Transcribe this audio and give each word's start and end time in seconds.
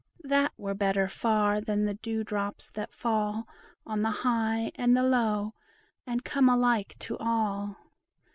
That 0.23 0.51
were 0.57 0.73
better 0.73 1.07
far 1.07 1.61
than 1.61 1.85
the 1.85 1.93
dew 1.93 2.23
drops 2.23 2.71
that 2.71 2.91
fall 2.91 3.47
On 3.85 4.01
the 4.01 4.09
high 4.09 4.71
and 4.73 4.97
the 4.97 5.03
low, 5.03 5.53
and 6.07 6.25
come 6.25 6.49
alike 6.49 6.95
to 7.01 7.17
all. 7.19 7.77